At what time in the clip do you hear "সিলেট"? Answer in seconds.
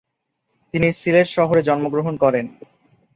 0.93-1.27